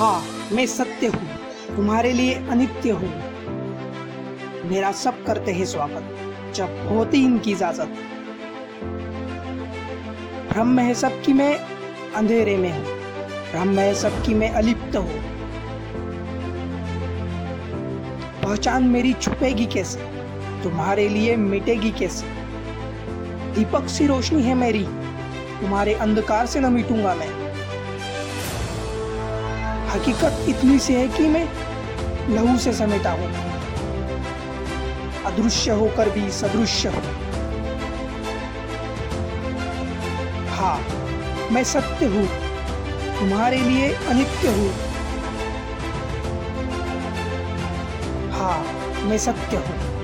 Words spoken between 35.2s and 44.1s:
अदृश्य होकर भी सदृश्य हूँ। हाँ मैं सत्य हूँ। तुम्हारे लिए